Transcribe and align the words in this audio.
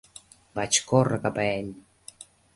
Vaig 0.59 0.79
córrer 0.93 1.21
cap 1.27 1.39
a 1.43 1.47
ell 1.53 1.71